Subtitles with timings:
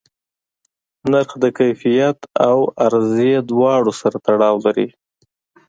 [1.11, 2.19] نرخ د کیفیت
[2.49, 4.87] او عرضه دواړو سره تړاو لري.